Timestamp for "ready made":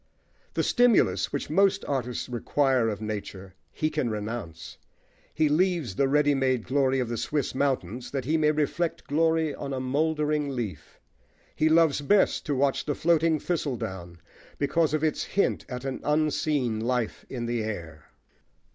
6.07-6.63